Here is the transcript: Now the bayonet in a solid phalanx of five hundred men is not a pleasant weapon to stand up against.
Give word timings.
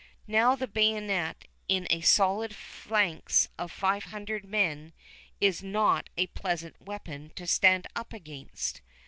Now 0.25 0.55
the 0.55 0.65
bayonet 0.65 1.45
in 1.69 1.85
a 1.91 2.01
solid 2.01 2.55
phalanx 2.55 3.49
of 3.59 3.71
five 3.71 4.05
hundred 4.05 4.43
men 4.43 4.93
is 5.39 5.61
not 5.61 6.09
a 6.17 6.25
pleasant 6.25 6.81
weapon 6.81 7.31
to 7.35 7.45
stand 7.45 7.85
up 7.95 8.11
against. 8.11 8.81